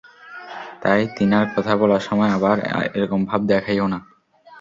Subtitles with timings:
[0.81, 2.57] তাই তিনার কথা বলার সময় আবার
[2.97, 3.99] এরকম ভাব দেখাইও না।